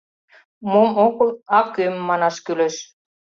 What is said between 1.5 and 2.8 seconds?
а— кӧм, манаш кӱлеш.